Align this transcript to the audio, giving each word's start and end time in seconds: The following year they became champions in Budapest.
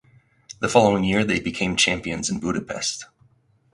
The 0.61 0.67
following 0.67 1.03
year 1.03 1.23
they 1.23 1.39
became 1.39 1.75
champions 1.75 2.27
in 2.31 2.39
Budapest. 2.39 3.05